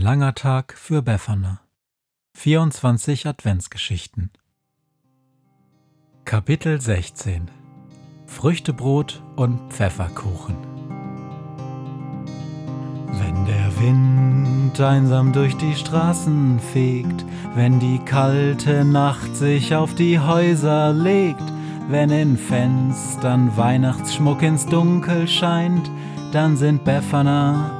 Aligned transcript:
langer 0.00 0.34
Tag 0.34 0.74
für 0.78 1.02
Befana. 1.02 1.60
24 2.34 3.26
Adventsgeschichten. 3.26 4.30
Kapitel 6.24 6.80
16 6.80 7.50
Früchtebrot 8.26 9.22
und 9.36 9.70
Pfefferkuchen. 9.70 10.56
Wenn 13.12 13.44
der 13.44 13.78
Wind 13.78 14.80
einsam 14.80 15.34
durch 15.34 15.56
die 15.58 15.74
Straßen 15.74 16.60
fegt, 16.60 17.26
wenn 17.54 17.78
die 17.78 17.98
kalte 17.98 18.86
Nacht 18.86 19.36
sich 19.36 19.74
auf 19.74 19.94
die 19.94 20.18
Häuser 20.18 20.94
legt, 20.94 21.44
wenn 21.88 22.08
in 22.08 22.38
Fenstern 22.38 23.54
Weihnachtsschmuck 23.54 24.40
ins 24.40 24.64
Dunkel 24.64 25.28
scheint, 25.28 25.90
dann 26.32 26.56
sind 26.56 26.84
Befana 26.84 27.79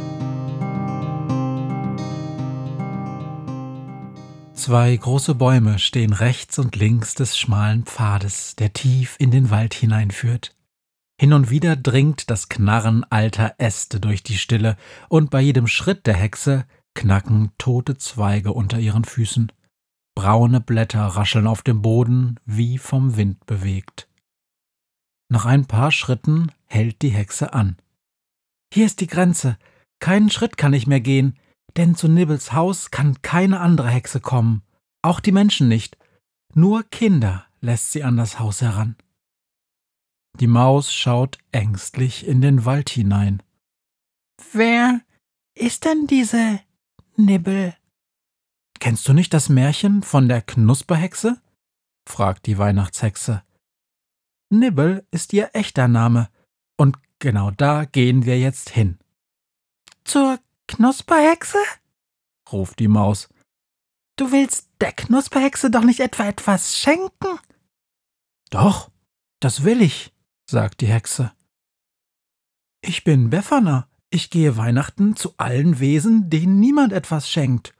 Zwei 4.71 4.95
große 4.95 5.35
Bäume 5.35 5.79
stehen 5.79 6.13
rechts 6.13 6.57
und 6.57 6.77
links 6.77 7.13
des 7.13 7.37
schmalen 7.37 7.83
Pfades, 7.83 8.55
der 8.55 8.71
tief 8.71 9.17
in 9.19 9.29
den 9.29 9.49
Wald 9.49 9.73
hineinführt. 9.73 10.55
Hin 11.19 11.33
und 11.33 11.49
wieder 11.49 11.75
dringt 11.75 12.29
das 12.29 12.47
Knarren 12.47 13.03
alter 13.09 13.55
Äste 13.57 13.99
durch 13.99 14.23
die 14.23 14.37
Stille, 14.37 14.77
und 15.09 15.29
bei 15.29 15.41
jedem 15.41 15.67
Schritt 15.67 16.07
der 16.07 16.13
Hexe 16.13 16.63
knacken 16.95 17.51
tote 17.57 17.97
Zweige 17.97 18.53
unter 18.53 18.79
ihren 18.79 19.03
Füßen. 19.03 19.51
Braune 20.15 20.61
Blätter 20.61 21.05
rascheln 21.05 21.47
auf 21.47 21.63
dem 21.63 21.81
Boden, 21.81 22.39
wie 22.45 22.77
vom 22.77 23.17
Wind 23.17 23.45
bewegt. 23.45 24.07
Nach 25.27 25.43
ein 25.43 25.65
paar 25.65 25.91
Schritten 25.91 26.49
hält 26.65 27.01
die 27.01 27.09
Hexe 27.09 27.51
an. 27.51 27.75
Hier 28.73 28.85
ist 28.85 29.01
die 29.01 29.07
Grenze. 29.07 29.57
Keinen 29.99 30.29
Schritt 30.29 30.55
kann 30.55 30.71
ich 30.71 30.87
mehr 30.87 31.01
gehen 31.01 31.37
denn 31.77 31.95
zu 31.95 32.07
Nibbles 32.07 32.53
Haus 32.53 32.91
kann 32.91 33.21
keine 33.21 33.59
andere 33.59 33.89
Hexe 33.89 34.19
kommen, 34.19 34.63
auch 35.01 35.19
die 35.19 35.31
Menschen 35.31 35.67
nicht, 35.67 35.97
nur 36.53 36.83
Kinder 36.83 37.45
lässt 37.61 37.91
sie 37.91 38.03
an 38.03 38.17
das 38.17 38.39
Haus 38.39 38.61
heran. 38.61 38.95
Die 40.39 40.47
Maus 40.47 40.93
schaut 40.93 41.37
ängstlich 41.51 42.25
in 42.25 42.41
den 42.41 42.65
Wald 42.65 42.89
hinein. 42.89 43.43
Wer 44.53 45.01
ist 45.55 45.85
denn 45.85 46.07
diese 46.07 46.59
Nibbel? 47.15 47.75
Kennst 48.79 49.07
du 49.07 49.13
nicht 49.13 49.33
das 49.33 49.49
Märchen 49.49 50.01
von 50.01 50.27
der 50.27 50.41
Knusperhexe? 50.41 51.41
fragt 52.09 52.47
die 52.47 52.57
Weihnachtshexe. 52.57 53.43
Nibbel 54.49 55.05
ist 55.11 55.33
ihr 55.33 55.51
echter 55.53 55.87
Name, 55.87 56.29
und 56.77 56.97
genau 57.19 57.51
da 57.51 57.85
gehen 57.85 58.25
wir 58.25 58.39
jetzt 58.39 58.69
hin. 58.69 58.97
Zur 60.03 60.39
Knusperhexe? 60.67 61.59
ruft 62.51 62.79
die 62.79 62.87
Maus. 62.87 63.29
Du 64.17 64.31
willst 64.31 64.69
der 64.81 64.91
Knusperhexe 64.91 65.71
doch 65.71 65.83
nicht 65.83 65.99
etwa 65.99 66.25
etwas 66.27 66.77
schenken? 66.77 67.39
Doch, 68.49 68.91
das 69.39 69.63
will 69.63 69.81
ich, 69.81 70.13
sagt 70.49 70.81
die 70.81 70.87
Hexe. 70.87 71.31
Ich 72.81 73.03
bin 73.03 73.29
Befana. 73.29 73.87
Ich 74.13 74.29
gehe 74.29 74.57
Weihnachten 74.57 75.15
zu 75.15 75.33
allen 75.37 75.79
Wesen, 75.79 76.29
denen 76.29 76.59
niemand 76.59 76.91
etwas 76.91 77.29
schenkt. 77.29 77.73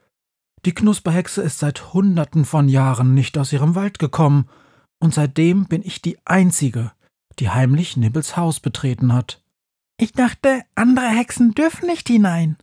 Die 0.63 0.73
Knusperhexe 0.73 1.41
ist 1.41 1.59
seit 1.59 1.93
Hunderten 1.93 2.45
von 2.45 2.69
Jahren 2.69 3.13
nicht 3.13 3.37
aus 3.37 3.51
ihrem 3.51 3.75
Wald 3.75 3.99
gekommen, 3.99 4.47
und 4.99 5.13
seitdem 5.13 5.65
bin 5.65 5.81
ich 5.83 6.01
die 6.01 6.17
Einzige, 6.25 6.93
die 7.39 7.49
heimlich 7.49 7.97
Nibbles 7.97 8.37
Haus 8.37 8.59
betreten 8.59 9.11
hat. 9.11 9.43
Ich 9.97 10.13
dachte, 10.13 10.63
andere 10.75 11.09
Hexen 11.09 11.53
dürfen 11.53 11.87
nicht 11.87 12.07
hinein, 12.07 12.57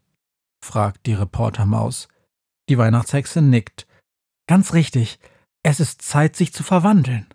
fragt 0.61 1.07
die 1.07 1.15
Reportermaus. 1.15 2.09
Die 2.69 2.79
Weihnachtshexe 2.79 3.41
nickt. 3.43 3.87
Ganz 4.47 4.73
richtig, 4.73 5.19
es 5.63 5.81
ist 5.81 6.03
Zeit, 6.03 6.37
sich 6.37 6.53
zu 6.53 6.63
verwandeln. 6.63 7.27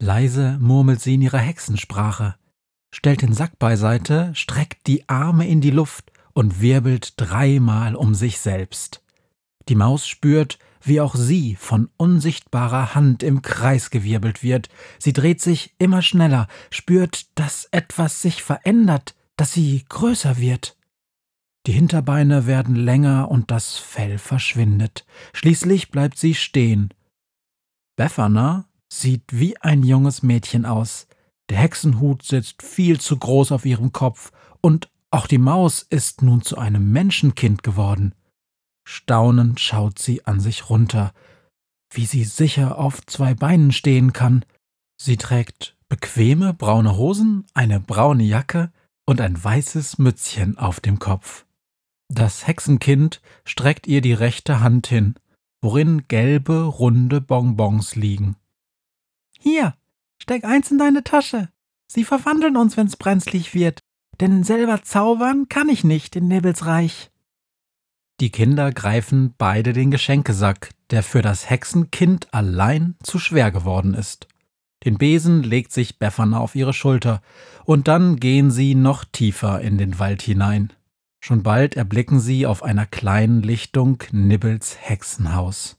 Leise 0.00 0.58
murmelt 0.60 1.00
sie 1.00 1.14
in 1.14 1.22
ihrer 1.22 1.38
Hexensprache, 1.38 2.36
stellt 2.94 3.22
den 3.22 3.34
Sack 3.34 3.58
beiseite, 3.58 4.34
streckt 4.34 4.86
die 4.86 5.08
Arme 5.08 5.46
in 5.46 5.60
die 5.60 5.70
Luft 5.70 6.12
und 6.32 6.60
wirbelt 6.60 7.14
dreimal 7.16 7.94
um 7.94 8.14
sich 8.14 8.38
selbst. 8.38 9.02
Die 9.68 9.74
Maus 9.74 10.06
spürt, 10.06 10.58
wie 10.82 11.00
auch 11.00 11.14
sie 11.14 11.56
von 11.56 11.90
unsichtbarer 11.96 12.94
Hand 12.94 13.22
im 13.22 13.42
Kreis 13.42 13.90
gewirbelt 13.90 14.42
wird. 14.42 14.68
Sie 14.98 15.12
dreht 15.12 15.40
sich 15.40 15.74
immer 15.78 16.02
schneller, 16.02 16.48
spürt, 16.70 17.26
dass 17.38 17.66
etwas 17.70 18.22
sich 18.22 18.42
verändert, 18.42 19.14
dass 19.36 19.52
sie 19.52 19.84
größer 19.88 20.38
wird. 20.38 20.76
Die 21.66 21.72
Hinterbeine 21.72 22.46
werden 22.46 22.74
länger 22.74 23.30
und 23.30 23.50
das 23.50 23.76
Fell 23.76 24.18
verschwindet. 24.18 25.04
Schließlich 25.34 25.90
bleibt 25.90 26.18
sie 26.18 26.34
stehen. 26.34 26.94
Befana 27.96 28.66
sieht 28.90 29.24
wie 29.28 29.58
ein 29.58 29.82
junges 29.82 30.22
Mädchen 30.22 30.64
aus. 30.64 31.06
Der 31.50 31.58
Hexenhut 31.58 32.22
sitzt 32.22 32.62
viel 32.62 32.98
zu 33.00 33.18
groß 33.18 33.52
auf 33.52 33.66
ihrem 33.66 33.92
Kopf 33.92 34.32
und 34.60 34.90
auch 35.10 35.26
die 35.26 35.38
Maus 35.38 35.82
ist 35.82 36.22
nun 36.22 36.42
zu 36.42 36.56
einem 36.56 36.92
Menschenkind 36.92 37.62
geworden. 37.62 38.14
Staunend 38.88 39.60
schaut 39.60 39.98
sie 39.98 40.24
an 40.24 40.40
sich 40.40 40.70
runter, 40.70 41.12
wie 41.92 42.06
sie 42.06 42.24
sicher 42.24 42.78
auf 42.78 43.04
zwei 43.06 43.34
Beinen 43.34 43.72
stehen 43.72 44.12
kann. 44.12 44.44
Sie 45.00 45.16
trägt 45.16 45.76
bequeme 45.88 46.54
braune 46.54 46.96
Hosen, 46.96 47.46
eine 47.52 47.80
braune 47.80 48.22
Jacke 48.22 48.72
und 49.06 49.20
ein 49.20 49.42
weißes 49.42 49.98
Mützchen 49.98 50.56
auf 50.56 50.80
dem 50.80 50.98
Kopf. 50.98 51.44
Das 52.12 52.48
Hexenkind 52.48 53.22
streckt 53.44 53.86
ihr 53.86 54.00
die 54.00 54.12
rechte 54.12 54.58
Hand 54.60 54.88
hin, 54.88 55.14
worin 55.62 56.08
gelbe, 56.08 56.64
runde 56.64 57.20
Bonbons 57.20 57.94
liegen. 57.94 58.34
Hier, 59.38 59.74
steck 60.20 60.44
eins 60.44 60.72
in 60.72 60.78
deine 60.78 61.04
Tasche. 61.04 61.50
Sie 61.86 62.04
verwandeln 62.04 62.56
uns, 62.56 62.76
wenn's 62.76 62.96
brenzlig 62.96 63.54
wird, 63.54 63.78
denn 64.20 64.42
selber 64.42 64.82
zaubern 64.82 65.48
kann 65.48 65.68
ich 65.68 65.84
nicht 65.84 66.16
in 66.16 66.26
Nibbles 66.26 66.66
Reich. 66.66 67.12
Die 68.18 68.30
Kinder 68.30 68.72
greifen 68.72 69.34
beide 69.38 69.72
den 69.72 69.92
Geschenkesack, 69.92 70.70
der 70.90 71.04
für 71.04 71.22
das 71.22 71.48
Hexenkind 71.48 72.34
allein 72.34 72.96
zu 73.04 73.20
schwer 73.20 73.52
geworden 73.52 73.94
ist. 73.94 74.26
Den 74.84 74.98
Besen 74.98 75.44
legt 75.44 75.72
sich 75.72 76.00
Befana 76.00 76.40
auf 76.40 76.56
ihre 76.56 76.72
Schulter, 76.72 77.22
und 77.64 77.86
dann 77.86 78.16
gehen 78.16 78.50
sie 78.50 78.74
noch 78.74 79.04
tiefer 79.04 79.60
in 79.60 79.78
den 79.78 80.00
Wald 80.00 80.22
hinein. 80.22 80.72
Schon 81.20 81.42
bald 81.42 81.76
erblicken 81.76 82.18
sie 82.18 82.46
auf 82.46 82.62
einer 82.62 82.86
kleinen 82.86 83.42
Lichtung 83.42 84.02
Nibbles 84.10 84.76
Hexenhaus. 84.80 85.76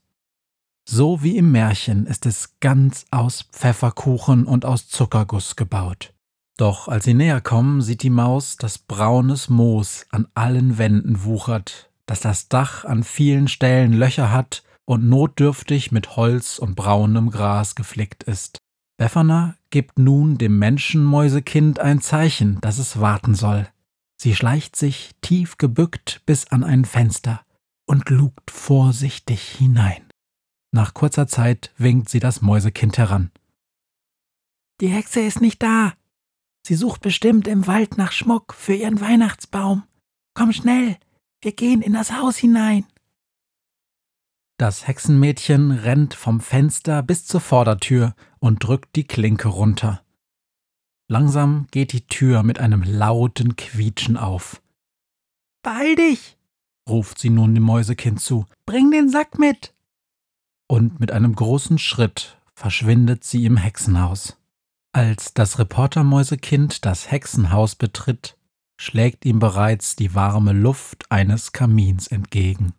So 0.88 1.22
wie 1.22 1.36
im 1.36 1.52
Märchen 1.52 2.06
ist 2.06 2.26
es 2.26 2.58
ganz 2.60 3.06
aus 3.10 3.42
Pfefferkuchen 3.52 4.46
und 4.46 4.64
aus 4.64 4.88
Zuckerguss 4.88 5.56
gebaut. 5.56 6.12
Doch 6.56 6.88
als 6.88 7.04
sie 7.04 7.14
näher 7.14 7.40
kommen, 7.40 7.82
sieht 7.82 8.02
die 8.02 8.10
Maus, 8.10 8.56
dass 8.56 8.78
braunes 8.78 9.48
Moos 9.48 10.06
an 10.10 10.28
allen 10.34 10.78
Wänden 10.78 11.24
wuchert, 11.24 11.90
dass 12.06 12.20
das 12.20 12.48
Dach 12.48 12.84
an 12.84 13.04
vielen 13.04 13.48
Stellen 13.48 13.92
Löcher 13.92 14.30
hat 14.30 14.62
und 14.84 15.08
notdürftig 15.08 15.92
mit 15.92 16.16
Holz 16.16 16.58
und 16.58 16.74
braunem 16.74 17.30
Gras 17.30 17.74
geflickt 17.74 18.22
ist. 18.24 18.58
Befana 18.98 19.56
gibt 19.70 19.98
nun 19.98 20.38
dem 20.38 20.58
Menschenmäusekind 20.58 21.80
ein 21.80 22.00
Zeichen, 22.00 22.60
dass 22.60 22.78
es 22.78 23.00
warten 23.00 23.34
soll. 23.34 23.66
Sie 24.22 24.36
schleicht 24.36 24.76
sich 24.76 25.16
tief 25.20 25.58
gebückt 25.58 26.22
bis 26.26 26.46
an 26.46 26.62
ein 26.62 26.84
Fenster 26.84 27.44
und 27.86 28.08
lugt 28.08 28.52
vorsichtig 28.52 29.42
hinein. 29.42 30.08
Nach 30.70 30.94
kurzer 30.94 31.26
Zeit 31.26 31.72
winkt 31.76 32.08
sie 32.08 32.20
das 32.20 32.40
Mäusekind 32.40 32.98
heran. 32.98 33.32
Die 34.80 34.86
Hexe 34.86 35.18
ist 35.22 35.40
nicht 35.40 35.60
da. 35.60 35.94
Sie 36.64 36.76
sucht 36.76 37.00
bestimmt 37.00 37.48
im 37.48 37.66
Wald 37.66 37.98
nach 37.98 38.12
Schmuck 38.12 38.54
für 38.54 38.74
ihren 38.74 39.00
Weihnachtsbaum. 39.00 39.82
Komm 40.34 40.52
schnell, 40.52 40.98
wir 41.40 41.50
gehen 41.50 41.82
in 41.82 41.92
das 41.92 42.12
Haus 42.12 42.36
hinein. 42.36 42.86
Das 44.56 44.86
Hexenmädchen 44.86 45.72
rennt 45.72 46.14
vom 46.14 46.38
Fenster 46.38 47.02
bis 47.02 47.26
zur 47.26 47.40
Vordertür 47.40 48.14
und 48.38 48.62
drückt 48.62 48.94
die 48.94 49.04
Klinke 49.04 49.48
runter. 49.48 50.04
Langsam 51.12 51.66
geht 51.70 51.92
die 51.92 52.06
Tür 52.06 52.42
mit 52.42 52.58
einem 52.58 52.82
lauten 52.82 53.54
Quietschen 53.54 54.16
auf. 54.16 54.62
Beeil 55.62 55.94
dich, 55.94 56.38
ruft 56.88 57.18
sie 57.18 57.28
nun 57.28 57.54
dem 57.54 57.64
Mäusekind 57.64 58.18
zu. 58.18 58.46
Bring 58.64 58.90
den 58.90 59.10
Sack 59.10 59.38
mit. 59.38 59.74
Und 60.68 61.00
mit 61.00 61.12
einem 61.12 61.34
großen 61.34 61.76
Schritt 61.76 62.40
verschwindet 62.54 63.24
sie 63.24 63.44
im 63.44 63.58
Hexenhaus. 63.58 64.38
Als 64.94 65.34
das 65.34 65.58
Reportermäusekind 65.58 66.86
das 66.86 67.10
Hexenhaus 67.10 67.74
betritt, 67.74 68.38
schlägt 68.80 69.26
ihm 69.26 69.38
bereits 69.38 69.96
die 69.96 70.14
warme 70.14 70.54
Luft 70.54 71.04
eines 71.12 71.52
Kamins 71.52 72.06
entgegen. 72.06 72.72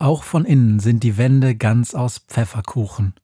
Auch 0.00 0.24
von 0.24 0.44
innen 0.44 0.80
sind 0.80 1.04
die 1.04 1.18
Wände 1.18 1.54
ganz 1.54 1.94
aus 1.94 2.18
Pfefferkuchen. 2.18 3.14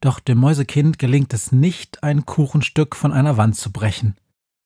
Doch 0.00 0.18
dem 0.18 0.38
Mäusekind 0.38 0.98
gelingt 0.98 1.34
es 1.34 1.52
nicht, 1.52 2.02
ein 2.02 2.24
Kuchenstück 2.24 2.96
von 2.96 3.12
einer 3.12 3.36
Wand 3.36 3.56
zu 3.56 3.70
brechen. 3.70 4.16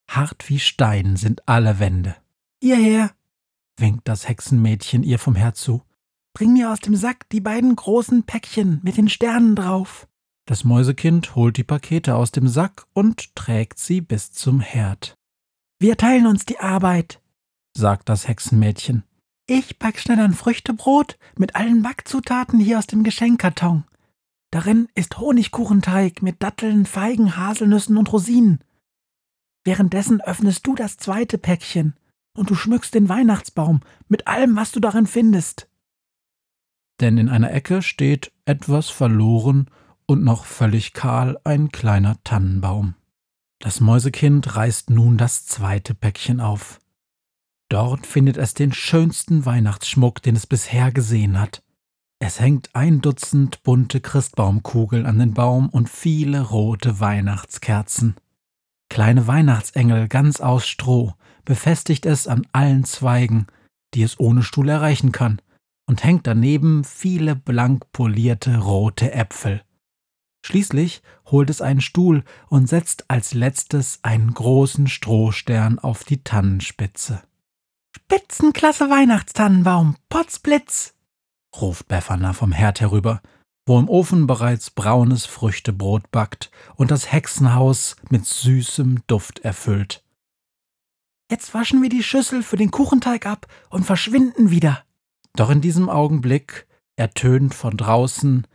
Hart 0.09 0.49
wie 0.49 0.61
Stein 0.61 1.17
sind 1.17 1.49
alle 1.49 1.81
Wände. 1.81 2.15
Hierher, 2.63 3.11
winkt 3.77 4.07
das 4.07 4.29
Hexenmädchen 4.29 5.03
ihr 5.03 5.19
vom 5.19 5.35
Herd 5.35 5.57
zu. 5.57 5.83
Bring 6.35 6.53
mir 6.53 6.73
aus 6.73 6.81
dem 6.81 6.97
Sack 6.97 7.29
die 7.31 7.41
beiden 7.41 7.75
großen 7.75 8.25
Päckchen 8.25 8.81
mit 8.83 8.97
den 8.97 9.09
Sternen 9.09 9.57
drauf. 9.57 10.09
Das 10.47 10.65
Mäusekind 10.65 11.35
holt 11.35 11.57
die 11.57 11.65
Pakete 11.65 12.17
aus 12.17 12.31
dem 12.31 12.49
Sack 12.49 12.87
und 12.93 13.35
trägt 13.35 13.79
sie 13.79 14.01
bis 14.01 14.33
zum 14.33 14.61
Herd. 14.61 15.15
Wir 15.79 15.97
teilen 15.97 16.27
uns 16.27 16.45
die 16.45 16.61
Arbeit, 16.61 17.21
sagt 17.77 18.09
das 18.09 18.29
Hexenmädchen. 18.29 19.05
Ich 19.47 19.79
back 19.79 19.99
schnell 19.99 20.21
ein 20.21 20.33
Früchtebrot 20.33 21.19
mit 21.37 21.57
allen 21.57 21.83
Backzutaten 21.83 22.61
hier 22.61 22.79
aus 22.79 22.87
dem 22.87 23.05
Geschenkkarton. 23.05 23.85
Darin 24.55 24.87
ist 24.95 25.19
Honigkuchenteig 25.19 26.23
mit 26.23 26.41
Datteln, 26.41 26.87
Feigen, 26.87 27.37
Haselnüssen 27.37 27.97
und 27.97 28.13
Rosinen. 28.13 28.61
Währenddessen 29.65 30.21
öffnest 30.21 30.65
du 30.65 30.77
das 30.77 30.97
zweite 30.97 31.39
Päckchen 31.39 31.97
und 32.39 32.51
du 32.51 32.55
schmückst 32.55 32.95
den 32.95 33.09
Weihnachtsbaum 33.09 33.81
mit 34.07 34.29
allem, 34.29 34.55
was 34.55 34.71
du 34.71 34.79
darin 34.79 35.09
findest. 35.09 35.69
Denn 37.01 37.19
in 37.19 37.29
einer 37.29 37.51
Ecke 37.51 37.83
steht 37.83 38.31
etwas 38.45 38.91
verloren 38.91 39.69
und 40.07 40.23
noch 40.23 40.45
völlig 40.45 40.93
kahl 40.93 41.37
ein 41.43 41.71
kleiner 41.71 42.23
Tannenbaum. 42.23 42.95
Das 43.59 43.81
Mäusekind 43.81 44.55
reißt 44.55 44.89
nun 44.89 45.19
das 45.19 45.47
zweite 45.47 45.97
Päckchen 45.97 46.41
auf. 46.41 46.79
Dort 47.69 48.07
findet 48.07 48.37
es 48.37 48.55
den 48.55 48.73
schönsten 48.73 49.47
Weihnachtsschmuck, 49.47 50.23
den 50.23 50.37
es 50.37 50.47
bisher 50.47 50.93
gesehen 50.93 51.41
hat. 51.41 51.65
Es 52.27 52.41
hängt 52.41 52.71
ein 52.75 53.03
Dutzend 53.03 53.63
bunte 53.65 54.01
Christbaumkugeln 54.01 55.05
an 55.05 55.19
den 55.19 55.35
Baum 55.35 55.69
und 55.69 55.91
viele 55.91 56.41
rote 56.41 56.99
Weihnachtskerzen. 56.99 58.17
Kleine 58.89 59.27
Weihnachtsengel 59.27 60.09
ganz 60.09 60.41
aus 60.41 60.67
Stroh 60.67 61.13
befestigt 61.45 62.07
es 62.07 62.27
an 62.27 62.47
allen 62.53 62.85
Zweigen, 62.85 63.47
die 63.93 64.03
es 64.03 64.19
ohne 64.19 64.43
Stuhl 64.43 64.71
erreichen 64.71 65.13
kann, 65.13 65.43
und 65.87 66.03
hängt 66.03 66.27
daneben 66.27 66.83
viele 66.85 67.37
blank 67.37 67.93
polierte 67.93 68.57
rote 68.57 69.13
Äpfel. 69.13 69.63
Schließlich 70.47 71.03
holt 71.27 71.51
es 71.51 71.61
einen 71.61 71.83
Stuhl 71.83 72.25
und 72.49 72.71
setzt 72.71 73.05
als 73.11 73.35
letztes 73.35 73.99
einen 74.01 74.33
großen 74.33 74.87
Strohstern 74.87 75.79
auf 75.79 76.05
die 76.05 76.25
Tannenspitze. 76.25 77.23
Spitzenklasse 77.95 78.89
Weihnachtstannenbaum, 78.89 79.97
Potzblitz! 80.09 80.94
Ruft 81.61 81.89
Befana 81.89 82.33
vom 82.33 82.53
Herd 82.53 82.81
herüber, 82.81 83.21
wo 83.67 83.79
im 83.79 83.89
Ofen 83.89 84.27
bereits 84.27 84.71
braunes 84.71 85.27
Früchtebrot 85.27 86.11
backt 86.11 86.51
und 86.77 86.91
das 86.91 87.11
Hexenhaus 87.13 87.97
mit 88.11 88.27
süßem 88.27 89.03
Duft 89.07 89.41
erfüllt. 89.41 90.05
Jetzt 91.31 91.55
waschen 91.55 91.83
wir 91.83 91.89
die 91.89 92.03
Schüssel 92.03 92.43
für 92.43 92.57
den 92.57 92.71
Kuchenteig 92.71 93.27
ab 93.27 93.47
und 93.71 93.85
verschwinden 93.85 94.51
wieder. 94.51 94.85
Doch 95.35 95.51
in 95.51 95.61
diesem 95.61 95.89
Augenblick 95.89 96.67
ertönt 96.97 97.55
von 97.55 97.77
draußen 97.77 98.47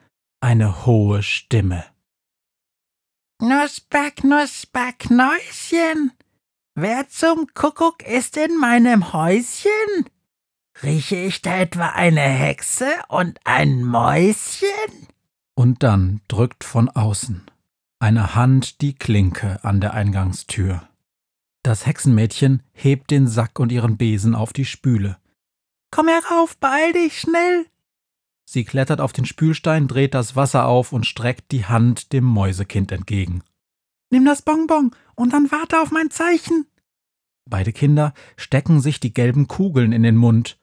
eine 0.41 0.85
hohe 0.85 1.23
Stimme. 1.23 1.85
Nussback, 3.41 4.23
Nussback, 4.23 5.09
Näuschen! 5.09 6.11
Wer 6.75 7.09
zum 7.09 7.47
Kuckuck 7.53 8.07
ist 8.07 8.37
in 8.37 8.57
meinem 8.57 9.11
Häuschen? 9.11 10.09
Rieche 10.81 11.17
ich 11.17 11.41
da 11.41 11.57
etwa 11.57 11.87
eine 11.87 12.21
Hexe 12.21 12.87
und 13.09 13.39
ein 13.43 13.83
Mäuschen? 13.83 15.07
Und 15.55 15.83
dann 15.83 16.21
drückt 16.27 16.63
von 16.63 16.89
außen 16.89 17.49
eine 17.99 18.33
Hand 18.33 18.79
die 18.81 18.93
Klinke 18.93 19.63
an 19.63 19.81
der 19.81 19.93
Eingangstür. 19.93 20.87
Das 21.63 21.85
Hexenmädchen 21.85 22.63
hebt 22.71 23.11
den 23.11 23.27
Sack 23.27 23.59
und 23.59 23.71
ihren 23.71 23.97
Besen 23.97 24.35
auf 24.35 24.53
die 24.53 24.63
Spüle. 24.63 25.17
Komm 25.91 26.07
herauf, 26.07 26.57
beeil 26.57 26.93
dich 26.93 27.19
schnell! 27.19 27.65
Sie 28.45 28.63
klettert 28.63 29.01
auf 29.01 29.11
den 29.11 29.25
Spülstein, 29.25 29.87
dreht 29.87 30.13
das 30.13 30.35
Wasser 30.35 30.65
auf 30.65 30.93
und 30.93 31.05
streckt 31.05 31.51
die 31.51 31.65
Hand 31.65 32.13
dem 32.13 32.23
Mäusekind 32.23 32.91
entgegen. 32.91 33.43
Nimm 34.09 34.25
das 34.25 34.41
Bonbon 34.41 34.91
und 35.15 35.33
dann 35.33 35.51
warte 35.51 35.81
auf 35.81 35.91
mein 35.91 36.09
Zeichen. 36.09 36.65
Beide 37.45 37.73
Kinder 37.73 38.13
stecken 38.37 38.79
sich 38.79 38.99
die 38.99 39.13
gelben 39.13 39.47
Kugeln 39.47 39.91
in 39.91 40.03
den 40.03 40.15
Mund. 40.15 40.58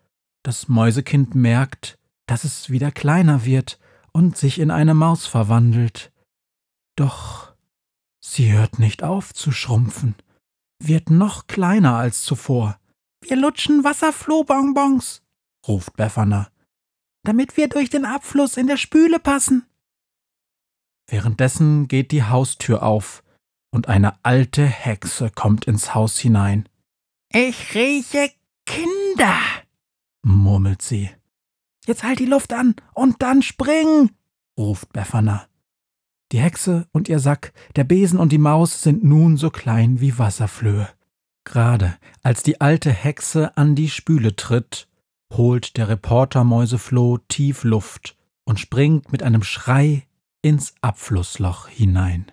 Das 0.47 0.69
Mäusekind 0.69 1.35
merkt, 1.35 1.99
dass 2.27 2.45
es 2.45 2.71
wieder 2.71 2.93
kleiner 2.93 3.45
wird 3.45 3.81
und 4.13 4.37
sich 4.37 4.61
in 4.61 4.71
eine 4.71 4.95
Maus 4.95 5.27
verwandelt. 5.27 6.13
Doch 6.95 7.53
sie 8.21 8.53
hört 8.53 8.79
nicht 8.79 9.03
auf 9.03 9.35
zu 9.35 9.51
schrumpfen, 9.51 10.15
wird 10.79 11.11
noch 11.11 11.49
kleiner 11.49 11.97
als 11.97 12.23
zuvor. 12.23 12.79
Wir 13.25 13.35
lutschen 13.35 13.83
Wasserflohbonbons, 13.83 15.25
ruft 15.67 15.97
Befana, 15.97 16.49
damit 17.25 17.57
wir 17.57 17.69
durch 17.69 17.91
den 17.91 18.05
Abfluss 18.05 18.57
in 18.57 18.69
der 18.69 18.77
Spüle 18.77 19.19
passen. 19.19 19.67
Währenddessen 21.09 21.89
geht 21.89 22.13
die 22.13 22.23
Haustür 22.23 22.85
auf 22.85 23.25
und 23.73 23.89
eine 23.89 24.25
alte 24.25 24.65
Hexe 24.65 25.29
kommt 25.29 25.65
ins 25.65 25.93
Haus 25.93 26.17
hinein. 26.19 26.69
Ich 27.33 27.75
rieche 27.75 28.31
Kinder, 28.65 29.41
murmelt 30.27 30.83
sie. 30.83 31.11
Jetzt 31.87 32.03
halt 32.03 32.19
die 32.19 32.27
Luft 32.27 32.53
an 32.53 32.75
und 32.95 33.23
dann 33.23 33.43
spring, 33.43 34.11
ruft 34.59 34.93
Befana. 34.93 35.47
Die 36.33 36.41
Hexe 36.41 36.89
und 36.93 37.09
ihr 37.09 37.21
Sack, 37.21 37.53
der 37.77 37.85
Besen 37.85 38.19
und 38.19 38.33
die 38.33 38.39
Maus 38.39 38.83
sind 38.83 39.05
nun 39.05 39.37
so 39.37 39.51
klein 39.51 40.01
wie 40.01 40.19
Wasserflöhe. 40.19 40.89
Gerade 41.45 41.97
als 42.23 42.43
die 42.43 42.61
alte 42.61 42.91
Hexe 42.91 43.57
an 43.57 43.77
die 43.77 43.89
Spüle 43.89 44.35
tritt, 44.35 44.89
holt 45.33 45.77
der 45.77 45.89
Reporter 45.89 46.43
Mäusefloh 46.43 47.19
tief 47.29 47.63
Luft 47.63 48.17
und 48.45 48.59
springt 48.59 49.13
mit 49.13 49.23
einem 49.23 49.45
Schrei 49.45 50.09
ins 50.43 50.75
Abflussloch 50.81 51.69
hinein. 51.69 52.33